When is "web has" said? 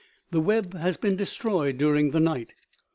0.41-0.97